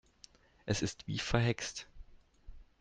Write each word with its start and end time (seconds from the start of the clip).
Es 0.65 0.81
ist 0.81 1.05
wie 1.05 1.19
verhext. 1.19 1.85